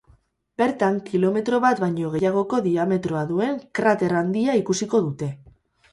Bertan, 0.61 0.95
kilometro 1.09 1.59
bat 1.65 1.83
baino 1.83 2.09
gehiagoko 2.15 2.61
diametroa 2.69 3.23
duen 3.33 3.61
krater 3.81 4.17
handia 4.23 4.57
ikusiko 4.65 5.07
dute. 5.11 5.31